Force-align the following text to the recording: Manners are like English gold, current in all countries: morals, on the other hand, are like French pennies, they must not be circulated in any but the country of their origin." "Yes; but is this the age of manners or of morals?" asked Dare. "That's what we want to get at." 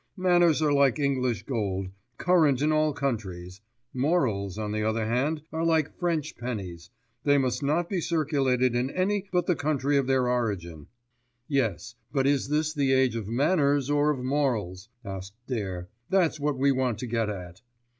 Manners 0.17 0.63
are 0.63 0.73
like 0.73 0.97
English 0.97 1.43
gold, 1.43 1.89
current 2.17 2.59
in 2.63 2.71
all 2.71 2.91
countries: 2.91 3.61
morals, 3.93 4.57
on 4.57 4.71
the 4.71 4.81
other 4.81 5.05
hand, 5.05 5.43
are 5.53 5.63
like 5.63 5.95
French 5.99 6.35
pennies, 6.39 6.89
they 7.23 7.37
must 7.37 7.61
not 7.61 7.87
be 7.87 8.01
circulated 8.01 8.73
in 8.73 8.89
any 8.89 9.29
but 9.31 9.45
the 9.45 9.55
country 9.55 9.97
of 9.97 10.07
their 10.07 10.27
origin." 10.27 10.87
"Yes; 11.47 11.93
but 12.11 12.25
is 12.25 12.47
this 12.49 12.73
the 12.73 12.93
age 12.93 13.15
of 13.15 13.27
manners 13.27 13.91
or 13.91 14.09
of 14.09 14.23
morals?" 14.23 14.89
asked 15.05 15.35
Dare. 15.45 15.87
"That's 16.09 16.39
what 16.39 16.57
we 16.57 16.71
want 16.71 16.97
to 16.97 17.05
get 17.05 17.29
at." 17.29 17.61